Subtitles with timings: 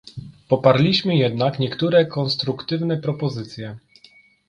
[0.47, 3.77] Poparliśmy jednak niektóre konstruktywne propozycje